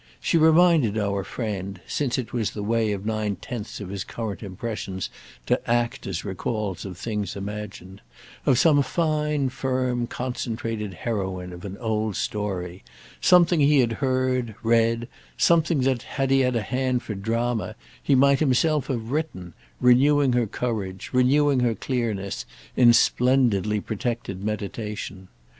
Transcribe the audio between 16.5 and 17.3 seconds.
a hand for